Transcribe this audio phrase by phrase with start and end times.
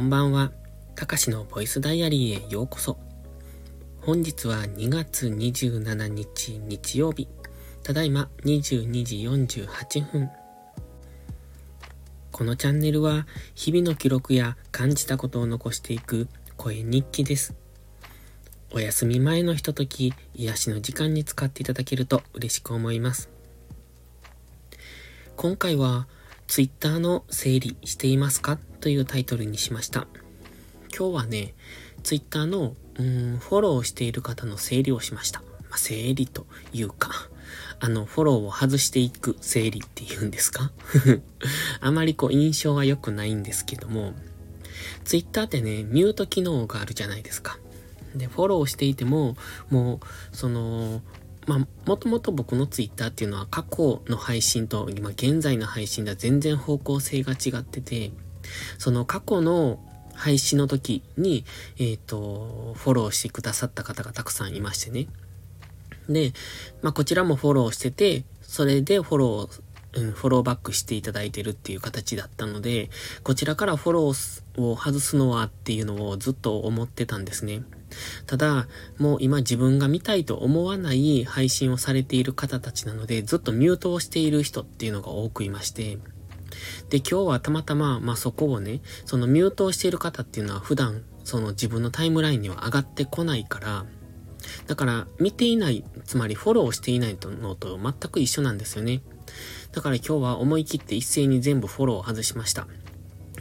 [0.00, 0.50] こんばんは。
[0.94, 2.98] たかしのボイスダイアリーへようこそ。
[4.00, 7.28] 本日は2月27日日曜日。
[7.82, 10.30] ただいま22時48分。
[12.32, 17.54] このチャンネルは日々の記録や感じたことを残していく声日記です。
[18.72, 23.28] お休み前のひととき、癒しの時間に使っていただけると嬉しく思います。
[25.36, 26.08] 今回は
[26.50, 28.58] Twitter の整理していますか？
[28.80, 30.08] というタイトルにしました。
[30.92, 31.54] 今日はね、
[32.02, 35.42] Twitter のうん、フォローしている方の整理をしました。
[35.70, 37.12] まあ、整理というか、
[37.78, 40.72] あの、フォローを外していく整理っていうんですか？
[41.80, 44.14] あまりこう印象が良くないんですけども、
[45.04, 47.60] Twitter ってね、ミュート機能があるじゃないですか。
[48.16, 49.36] で、フォローしていても、
[49.70, 50.00] も
[50.32, 51.00] う、その、
[51.46, 51.58] まあ、
[51.88, 58.12] もともと僕のツイッターっていうのは過去の配信と今現在の配信では全然方向性が違ってて、
[58.78, 59.80] その過去の
[60.14, 61.44] 配信の時に、
[61.78, 65.06] えっ、ー、と、フォローしてくださった方がたくさんいましてね。
[66.08, 66.32] で、
[66.82, 69.62] まあ、こちらもフォローしてて、それでフォロー、
[69.94, 72.90] うん、フォローバックしていただいてるっていう形だったので、
[73.24, 77.62] こちらからフォローを外すのはっていうのをずっと思ってたんですね。
[78.26, 85.98] ただ、もう今自分が見たいと思わない配信をされている方たちなので、ずっとミュートをしている人っていうのが多くいまして、
[86.88, 93.86] で、今日はたまたま、まあそこをね、そのミュートをしている方っていうのは普段、その自分のタイムラインには上がってこないから、
[94.66, 99.02] だから見ていない、つまりフォローしていないのと全く一緒なんですよね。
[99.72, 102.66] だから今日は思い切って一斉に全部フォローを外しました。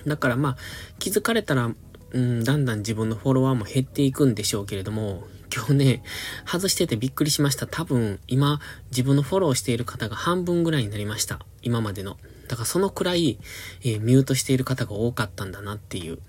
[0.06, 0.58] だからまあ、
[1.00, 1.72] 気づかれたら
[2.12, 6.04] うん、だんだん自分のフォロワーも減っていくんでしょうけれども、今日ね、
[6.46, 7.68] 外しててびっくりしました。
[7.68, 8.60] 多分、今、
[8.92, 11.40] 自分のフォローしている方が半分ぐらいになりました。
[11.62, 12.18] 今までの。
[12.48, 13.40] だからそのくらい、
[13.84, 16.20] えー、ミュートしている方が多かったんだなっていう、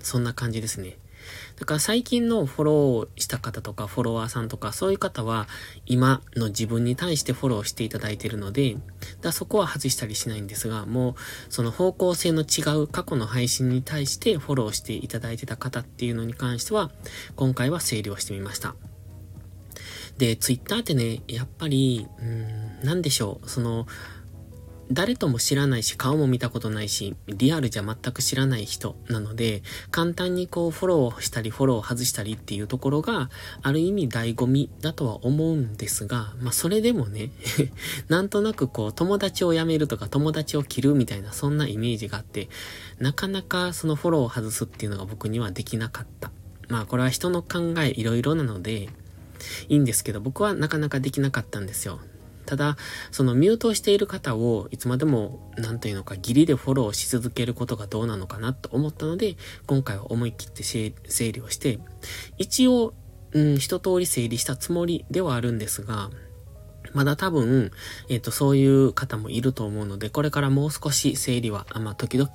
[0.00, 0.98] そんな感じですね。
[1.60, 5.46] だから最近のフォローした方とかフォロワーさんとかそういう方は
[5.84, 8.78] 今の自分に対してフォローしていただいているので、
[9.20, 11.14] だそこは外したりしないんですが、もう
[11.50, 16.90] その方向性の違う過去の配信に対してフォローしていただいてた方っていうのに関しては、
[17.36, 18.74] 今回は整理をしてみました。
[20.16, 23.86] で、ツイッターってね、やっぱり、うん、なんでしょう、その、
[24.92, 29.62] 誰とも知らないし、顔も見たことないし、リアルじゃ全く知らない人なので、
[29.92, 33.30] 簡単にこうフォローしたり、フォロー外したりっていうところが、
[33.62, 37.30] ある意味醍醐味だとは思うんですが、まあそれでもね
[38.08, 42.48] なんとなくこう友達を辞めるとか友達を切るみたいなそんなイメージがあって、
[42.98, 46.32] なかなかそのフォローを外すっていうのが僕にはできなかった。
[46.68, 48.88] まあこれは人の考えいろいろなので、
[49.68, 52.00] いいんですけど、僕はなかなかできなかったんですよ。
[52.50, 52.76] ただ、
[53.12, 59.36] そのミュートしている方をいつまでも、なんというのか、義理でフォローし続けることがどうなのかなと思ったので、
[59.68, 61.78] 今回は思い切って整理をして、
[62.38, 62.92] 一応、
[63.30, 66.10] うん、一通り整理したつもりではあるんですが、
[66.92, 67.70] まだ多分、
[68.08, 72.30] えっ、ー、と、そういう方もいると思うので、これからもう少し整理は、あまあ、時々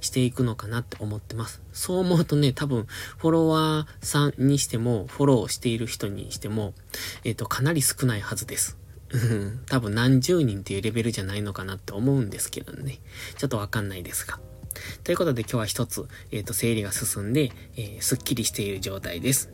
[0.00, 1.60] していくのかなって思ってます。
[1.72, 2.86] そう思うとね、多分、
[3.18, 6.72] フォロワーさんにしても、フォローしている人にしても、
[7.24, 8.77] えっ、ー、と、かなり少ないはずです。
[9.66, 12.98] 多分何十人っていうレベルじゃないのかなって思うんですけどね。
[13.36, 14.40] ちょっとわかんないですが。
[15.04, 19.50] ということで今日は一つ、えっ、ー、と、整理が進んで、えー、すっきりしている状態です。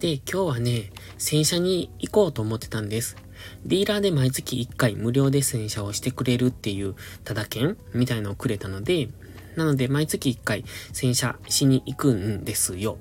[0.00, 3.16] で、今日はね、洗車に行こうと思ってたんです。
[3.64, 6.94] ディーラーで毎月1回無料で洗車をしてくれるっていう
[7.24, 9.08] ただ券みたいのをくれたので、
[9.56, 12.98] なので毎月1回洗車しに行くんですよ。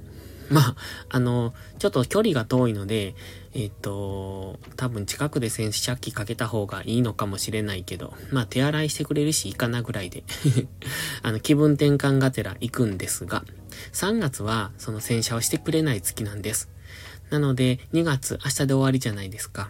[0.49, 0.75] まあ、
[1.09, 3.15] あの、ちょっと距離が遠いので、
[3.55, 10.23] えっ、と、多分近くで洗車機かけた方がいいのかもしれないけど、まあ手洗いしてくれるしいいかなぐらいで
[11.21, 13.45] あの、気分転換がてら行くんですが、
[13.91, 16.69] 3月はその洗車をしてくれない月なんです。
[17.29, 19.69] なので、2月、明日で終わりじゃないですか。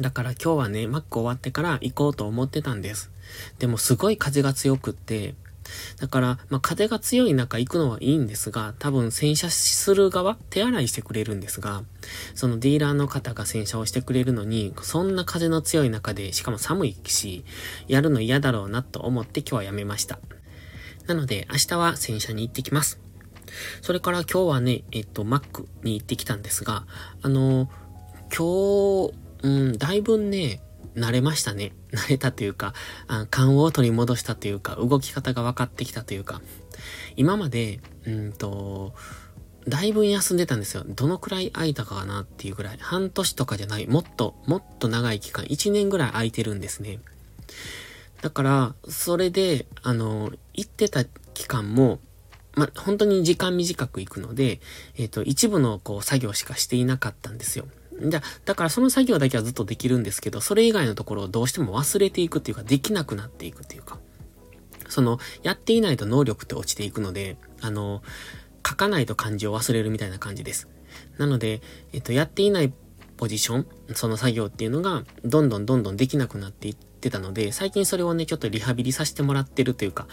[0.00, 3.10] だから今日はね、マック終わってから行こうと思ってたんです。
[3.58, 5.34] でもすごい風が強くって、
[5.98, 11.82] だから、まあ、風が強い中行くのはいいんですが、多分洗車する側、手洗いしてくれるんですが、
[12.34, 17.44] そのディーラーの方が洗車をしてくれるのに、そんな風の強い中で、しかも寒いし、
[17.88, 20.18] やるの嫌だろうなと思って今日はやめました。
[21.06, 23.00] なので、明日は洗車に行ってきます。
[23.82, 26.86] それから今日はね、えっと、マックに行ってきたんですが、
[27.22, 27.70] あの、
[28.36, 30.60] 今日、うん、だいぶね、
[30.96, 31.72] 慣れましたね。
[31.92, 32.74] 慣れたというか、
[33.06, 36.40] あ勘を取り戻したというか、動き方が分かってきたというか、
[37.16, 38.94] 今まで、うんと、
[39.66, 40.84] だいぶ休んでたんですよ。
[40.86, 42.78] どのくらい空いたかなっていうぐらい。
[42.80, 43.86] 半年とかじゃない。
[43.86, 47.00] もっと、もっと長い期間、1年ぐらい空いてるんですね。
[48.20, 51.98] だから、それで、あの、行ってた期間も、
[52.54, 54.60] ま、本当に時間短く行くので、
[54.96, 57.66] えっ、ー、と、一部のこう作業しかしていなかったんですよ。
[58.00, 63.98] じゃだからその作業だけはずっとできるんですけど、それ以外のところをどうしても忘れていくっていうか、できなくなっていくっていうか、
[64.88, 68.02] その、やっていないと能力って落ちていくので、あの、
[68.66, 70.68] 書かないと漢字を忘れるみたいな感じです。
[71.18, 71.60] なので、
[71.92, 72.72] えっと、やっていない
[73.16, 80.06] ポジション、その作業っていうのが、どんどんどんどんできなくなっていってたので、最近それをね、ちょっとリハビリさせてもらってるというか、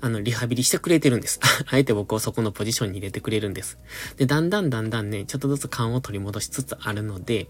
[0.00, 1.40] あの、リハビリしてくれてるんです。
[1.66, 3.78] あえて僕をそこのポジションに入れてくれるんです。
[4.16, 7.48] で、だんだんだんだんね、ちょっとずつ勘を取り戻しつつあるので、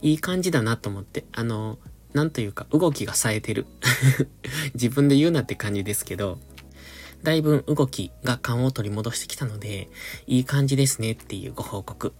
[0.00, 1.78] いい感じだなと思って、あの、
[2.12, 3.66] なんというか、動きが冴えてる。
[4.74, 6.38] 自分で言うなって感じですけど、
[7.22, 9.88] だいぶ動きが勘を取り戻してきたので、
[10.26, 12.12] いい感じですねっていうご報告。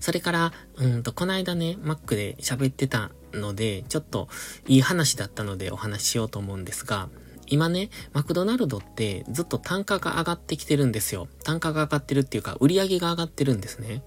[0.00, 4.28] それから、うんと、この間ね、Mac で喋ってたので、ちょっと
[4.66, 7.08] いい話だったのでお話ししようと思うんですが、
[7.50, 11.28] 今ね、マクドナルドってずっと単価が上がってきてるんですよ。
[11.44, 14.02] 単価が上がってるっていうか、売り上げが上がってるんですね。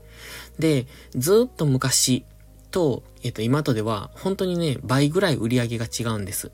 [0.60, 0.86] で、
[1.16, 2.24] ずっと昔
[2.70, 6.52] と、えっ、と、今とでは、本当にね、倍ぐらい売り上げが違うんです。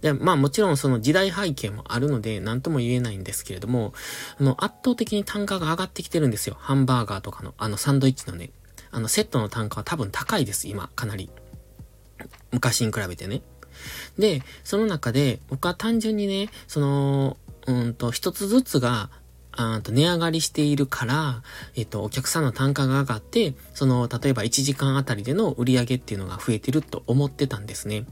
[0.00, 3.92] で、まあもちろんその時代背景もあるので何とも言えないんですけれども、
[4.38, 6.56] あの圧倒的に単価が上がってきてるんですよ。
[6.58, 8.50] ハンバーガーとかの、あのサンドイッチのね、
[8.90, 11.30] あのセットの単価は多分高いです、今、かなり。
[12.52, 13.42] 昔に比べてね。
[14.18, 17.36] で、その中で、僕は単純にね、その、
[17.66, 19.10] うんと、一つずつが、
[19.54, 21.42] あと値上がりしているから、
[21.74, 28.06] えっと、お客さんの単価が上がって、その、例えば1時間あたりでの売り上げっていうのが増えてると思ってたんですね。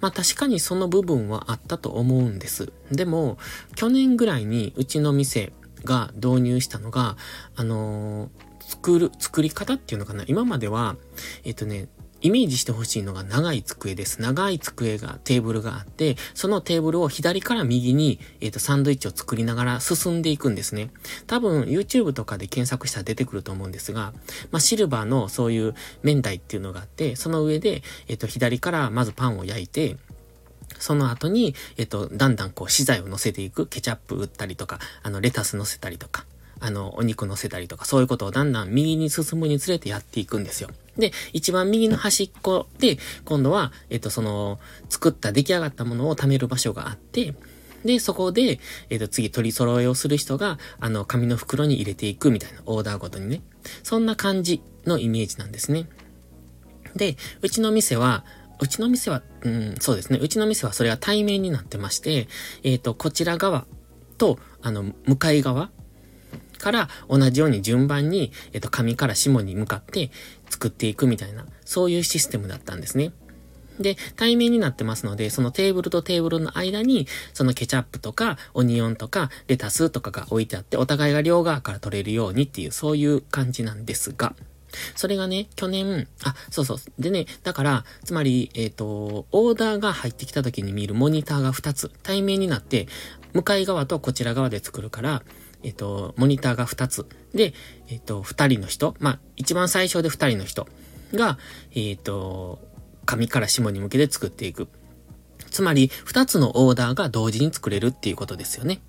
[0.00, 2.72] まあ確かにその部分はあったと思うんです。
[2.90, 3.38] でも、
[3.74, 5.52] 去年ぐらいにうちの店
[5.84, 7.16] が導入したのが、
[7.56, 8.30] あのー、
[8.60, 10.96] 作る、作り方っていうのかな今までは、
[11.44, 11.88] えっとね、
[12.22, 14.20] イメージしてほしいのが長い机です。
[14.22, 20.90] 長い机が、テーブルがあって、そのテーブルを左から右に、えっ、ー、と、サンドイッチを作りながら進んでいくんですね。
[21.26, 24.12] 多分、YouTube とかで検索したら出てくると思うんですが、
[24.50, 29.96] まあ、シルバーのそういう麺台っていうのがあって、その上で、えっ、ー、と、左からまずパンを焼いて、
[30.78, 33.66] その後に、えっ、と、だんだんこう、資材を乗せていく。
[33.66, 36.26] ケチャップ打ったりとか、あの、レタス乗せたりとか、
[36.60, 40.70] あの、お肉乗せたりとか、そういうことをだんだん右に進むにつれてやっていくんですよ。
[40.96, 44.58] で、一番右の端っこで、今度は、えっと、その、
[44.88, 47.34] 作った出来上がったものを貯める場所があって、
[47.84, 48.58] で、そこで、
[48.90, 53.42] えっ、と、次取り揃えをする人が、あの、紙の袋に入れていくみたいな、オーダーごとにね。
[53.82, 55.88] そんな感じのイメージなんですね。
[56.96, 58.24] で、うちの店は、
[58.58, 60.18] うちの店は、うん、そうですね。
[60.20, 62.26] うちの店はそれが対面になってまして、
[62.62, 63.66] えっ、ー、と、こちら側
[64.18, 65.70] と、あの、向かい側
[66.58, 70.10] から同じように順番に、えっと、上から下に向かって
[70.48, 73.12] 作っていくみたいな、そういうシステムだったんですね。
[73.78, 84.34] で、対面になってますので、そのテーブルとテーブルの間に、そのケチャップとか、オニオンとか、レタスとかが置いてあって、お互いが両側から取れるようにっていう、そういう感じなんですが、
[84.94, 86.78] それがね、去年、あ、そうそう。
[86.98, 92.88] でね、だから、つまり、えっ、ー、と、オーダーが入ってきた時に見るモニターが2つ、対面になって、
[93.32, 95.22] 向かい側とこちら側で作るから、
[95.66, 97.06] えっと、モニターが2つ。
[97.34, 97.52] で、
[97.88, 100.68] えっと、2人の人、まあ、一番最初で2人の人
[101.12, 101.38] が、
[101.74, 102.60] えっと、
[103.04, 104.68] 上から下に向けて作っていく。
[105.50, 108.80] つまり、2つのオーダーが同時に作れるっていうことですよね。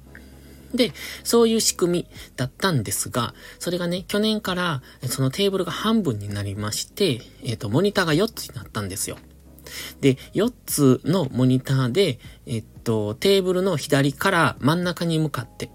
[0.75, 0.91] で、
[1.23, 9.17] そういう仕組みだったんですが、それがね、去年からそのテーブルが半分になりまして、えっ、と、モニターが4つになったんですよ。
[10.01, 15.71] で、4つのモニターで、えっと、テーブルの左から真ん中に向かって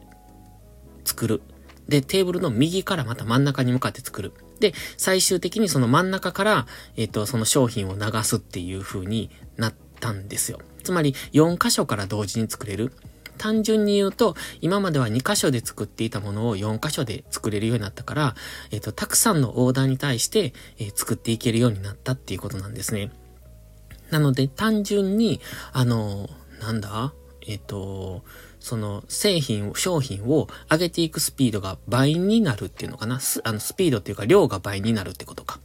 [1.05, 1.43] 作る。
[1.89, 4.33] で、テーブルの右からまた真ん中に向かって作る。
[4.61, 6.67] で、最終的にその真ん中から、
[6.97, 10.61] えっ、と、その商品を流すっていう風になったんですよ。
[10.83, 12.93] つまり、4箇所から同時に作れる。
[13.39, 18.35] 単純に言うと、今までは2箇所で作っていたものを4箇所で作れるようになったから、
[18.71, 23.11] えっ、と、たくさんのオーダーに対して、えー、作っていけるようになったっていうことなんですね。
[24.11, 25.41] なので、単純に、
[25.73, 26.29] あの、
[26.61, 27.13] なんだ？
[27.47, 28.23] えっ、と、
[28.63, 33.21] その製品を、商品を上げていくスピードが倍になるっていうのかな。
[33.45, 35.61] あの、スピードっていうか量が倍になるってことか。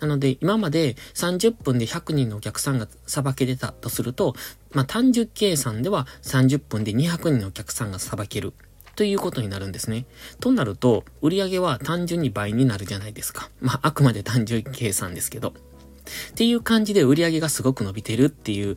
[0.00, 4.34] なので、今まで30分で100人のお客さんがさばけてたとすると、
[4.72, 8.52] まあ、単純計算では30分で200人のお客さんがさばける。
[8.94, 10.04] ということになるんですね。
[10.38, 13.48] となると、売り上げは単純に倍になるじゃないですか。
[13.60, 15.50] まあ、あくまで単純計算ですけど。
[15.50, 18.76] っていう感じで売り上げがすごく伸びてるっていう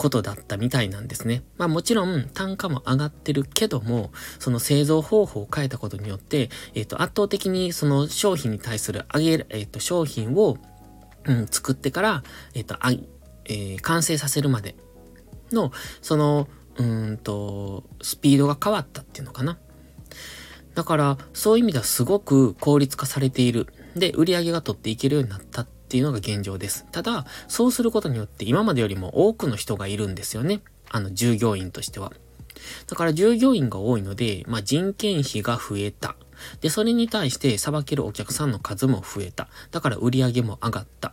[0.00, 1.42] ことだったみたいなんですね。
[1.58, 10.56] まあもちろん単価も上がってるけども、その製造方法を変えたことによって、えっ、ー、と圧倒的にその商品に対する上げ、えっ、ー、と商品を、
[11.26, 12.22] うん、作ってから、
[12.54, 12.92] えっ、ー、と、あ
[13.44, 14.74] えー、完成させるまで
[15.52, 19.58] の、その、うんと、スピードが変わったっていうのかな。
[20.74, 23.66] だから、そういう意味ではすごく効率化されている。
[23.96, 26.86] で、売り上げが取っていけるようになったっっていうのが現状です。
[26.92, 30.60] ただ、そうすることによって今までよりも多くの人がいるんですよね。
[30.88, 32.12] あの、従業員としては。
[32.86, 36.14] だから従業員が多いので、まあ、人件費が増えた。
[36.60, 39.48] で、それに対して裁けるお客さんの数も増えた。
[39.72, 41.12] だから売り上げも上がった。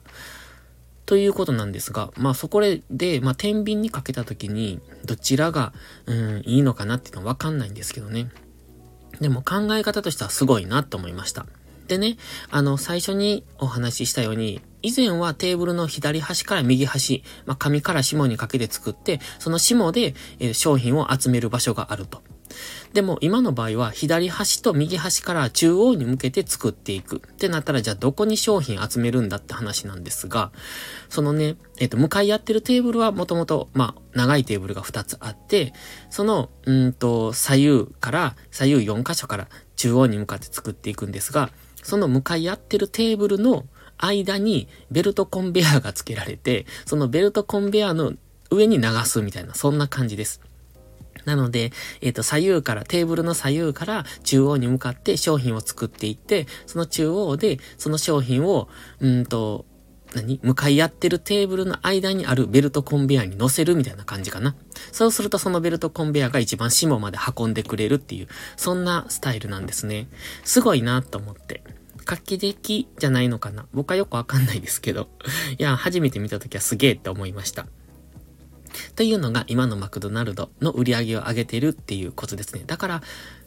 [1.08, 5.74] ということなんですが、まあそこで、まあ天秤にかけたときに、どちらが、
[6.06, 8.30] うん、いいのかなっていうのはわかんないんですけどね。
[9.20, 11.48] でも考え方としてはすごいなと思いました。
[11.88, 12.18] でね、
[12.52, 22.22] あの、最初にお話ししたように、以前はテーブルの左端から右端、まあ、紙から下にかけて作って、その下で、え、商品を集める場所があると。
[22.94, 30.52] でも今の場合は左端と右端から中央に向けて作っていくってなったらじゃあどこに商品集めるんだって話なんですが、
[31.10, 35.74] そのね、えっ、と、向かい合ってるテーブルはもともと、まあ、長いテーブルが2つあって、
[36.10, 41.50] その、うんと、左右から、左右4箇所から中央に向かって作っていくんですが、
[41.84, 43.66] その向かい合ってるテーブルの
[43.98, 48.14] 間にベルトコンベアが付けられて、そのベルトコンベアの
[48.50, 50.42] 上に流すみたいな、そんな感じです。
[51.26, 58.70] なので、えっ、ー、と、左右から、テーブルの左右から中央に向かって商品を作っていって、その中央で、その商品を、
[59.02, 59.66] うんと、
[60.16, 60.40] 何？
[60.42, 64.56] 向かい合ってるテーブルの間にあるベルトコンベアに乗せるみたいな感じかな。
[64.94, 70.08] そうするとそのベルトコンベアが一番下まで運んでくれるっていう、そんなスタイルなんですね。
[70.46, 71.62] すごいなと思って。
[72.08, 73.66] 画期的じゃないのかな？
[73.74, 75.10] 僕はよくわかんないですけど。
[75.60, 77.68] いや、初めて見たときはすげえって思いました。
[78.96, 82.64] というのが今のマクドナルドの売り上げを上げてるっていうことですね。
[82.66, 83.04] だから、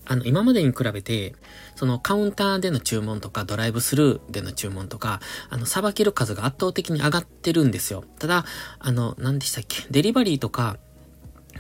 [0.07, 1.35] あの、今までに比べて、
[1.77, 8.05] そのカウンターでの注文とか、ドライブスルーでの注文とか、あの、さばける数が圧倒的に上がってるんですよ。
[8.19, 8.45] ただ、
[8.79, 9.87] あの、何でしたっけ？
[9.91, 10.79] デリバリーとか、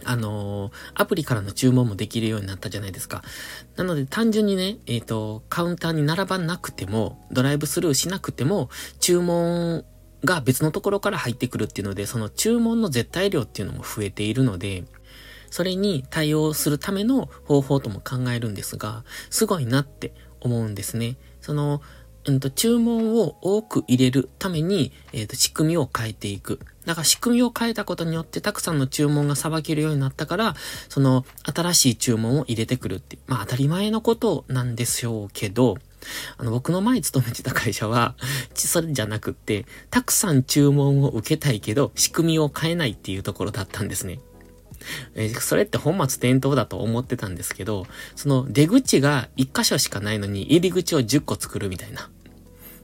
[0.05, 3.23] あのー、アプリからの注文もできるようになったじゃないですか。
[3.77, 9.85] なので単純にね、えっ、ー、と、カウンターに並ばなくても、ドライブスルーしなくても、注文
[10.25, 14.85] が別のところから入ってくるっていうので、その注文の絶対量っていうのも増えているので、
[15.51, 21.17] それに対応するための方法とも考えるんですが、すごいなって思うんですね。
[21.41, 21.83] その、
[22.27, 26.61] うんと、注文を多く入れるために、えっ、ー、と、仕組みを変えていく。
[26.85, 30.55] だから仕組みを変えたことによってたくさんの注文がさばけるようになったから、
[30.89, 35.77] その、新しい注文を入れてくるって、まあ当たり前のことなんでしょうけど、
[36.39, 38.15] あの、僕の前勤めてた会社は、
[38.55, 44.21] それじゃなくって、たくさん注文を受けたいけど、仕組みを変えないっていうところだったんですね。
[45.15, 52.11] えー、それって本末転倒だと思ってたんですけど、その出口が1箇所しかないのに入り口を10個作るみたいな。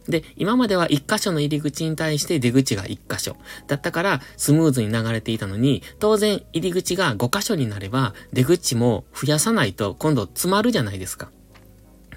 [0.09, 3.37] で、今までは1箇所の入り口に対して出口が1箇所
[3.67, 11.31] だったからスムーズに流れていたのに、当然入り口が5箇所になれば出口も増やさないと今度詰まるじゃないですか。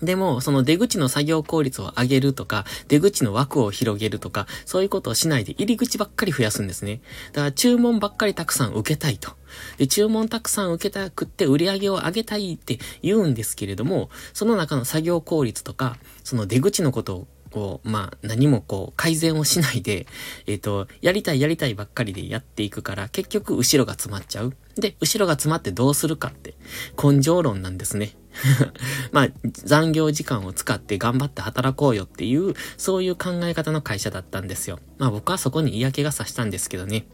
[0.02, 7.02] でも、その出口の作業効率を上げるとか、出口の枠を広げるとか、そういうことをしないで入り口ばっかり増やすんですね。
[7.34, 9.32] だから注文ばっかりたくさん受けたいと。
[9.78, 20.08] で、注文たくさん受けたくって売り上げを上げたいって言うんですけれども、その中の作業効率とか、その出口のことをこう、まあ、何もこう、改善をしないで、
[20.48, 24.56] えっ、ー、と、やりたいやりたいばっかりでやっていくから、結局後ろが詰まっちゃう。
[24.76, 26.56] で、後ろが詰まってどうするかって、
[27.02, 28.16] 根性論なんですね。
[29.12, 34.80] まあ、残業時間を使って頑張って働こうよっていう、そういう考え方の会社だったんですよ。
[34.98, 37.08] まあ僕はそこに嫌気がさしたんですけどね。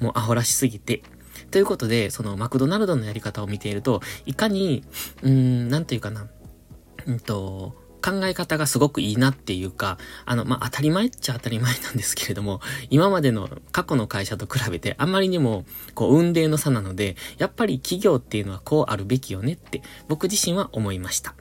[0.00, 1.02] もうアホらしすぎて。
[1.50, 4.84] ということで、そのマクドナルドのやり方を見ていると、いかに、
[5.22, 6.28] うーん、なんというかな、
[7.06, 9.96] うんと、考え方がすごくいいなっていうか、
[10.26, 21.34] あの、まあ、当たり前っちゃ当たり前なんですけれども、今までの過去の会社と比べてあまりにも、こう、運命の差なので、やっぱり企業っていうのはこうあるべきよねって、僕自身は思いました。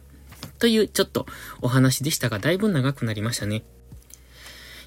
[0.59, 1.25] という、ちょっと
[1.61, 3.63] お話でしたが、だいぶ長くなりましたね。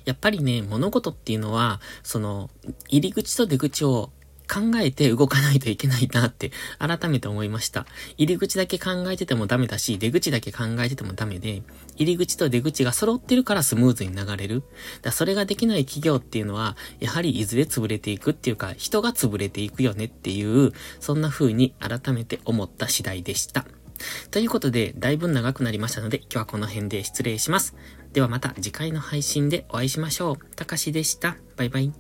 [0.07, 2.49] やっぱりね、物事っていうのは、その、
[2.89, 4.13] 入り口と出口を
[4.47, 7.87] 考えて動かないといけないなって改めて思いました。
[8.17, 11.63] 入り口だけ考えててもダメだし、出口だけ考えててもダメで、
[11.97, 14.63] 入り口と出口が揃ってるからスムーズに流れる。
[15.03, 23.67] だそれができない企業っていうのは、やはりいずれ潰れていくっていうか、人が潰れていくよねっていう、そんな風に改めて思った次第でした。
[24.31, 27.75] ということで、だいぶ長くなりましたので、今日はこの辺で失礼します。
[28.13, 30.57] ではまた次回の配信でお会いしましょう。
[30.57, 31.37] たかしでした。
[31.57, 31.93] バイバイ。